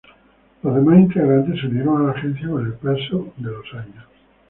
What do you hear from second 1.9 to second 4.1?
a la agencia con el paso de los años.